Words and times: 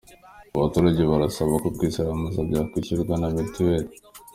Abaturage 0.55 1.01
barasaba 1.11 1.53
ko 1.63 1.67
kwisiramuza 1.77 2.39
byakwishyurwa 2.49 3.13
na 3.17 3.27
mitiweli 3.35 3.91